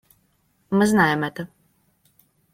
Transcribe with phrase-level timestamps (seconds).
[0.71, 1.47] Мы знаем это.